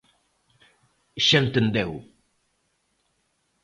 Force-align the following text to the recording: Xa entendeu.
Xa 1.25 1.37
entendeu. 1.43 1.91